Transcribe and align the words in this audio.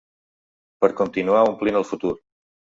Per 0.85 0.89
continuar 1.01 1.43
omplint 1.51 1.79
el 1.83 1.87
futur. 1.91 2.13